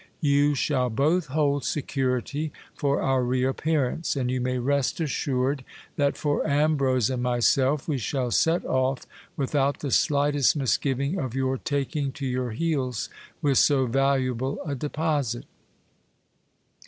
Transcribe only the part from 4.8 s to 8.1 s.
assured that for Ambrose and myself, we